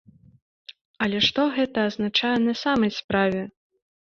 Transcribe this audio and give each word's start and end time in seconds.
Але 1.05 1.19
што 1.27 1.45
гэта 1.57 1.83
азначае 1.91 2.33
на 2.47 2.57
самай 2.63 2.91
справе? 2.99 3.45